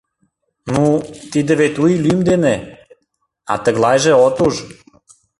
[0.71, 0.83] —Ну,
[1.31, 2.55] тиде вет У ий лӱм дене,
[3.51, 4.55] а тыглайже от уж.